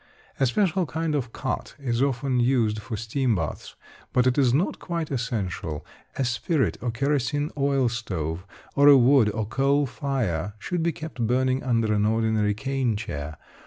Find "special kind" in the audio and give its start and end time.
0.47-1.13